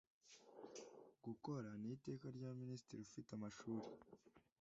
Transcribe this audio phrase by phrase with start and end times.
[1.25, 3.85] Gukora n iteka rya minisitiri ufite amashuri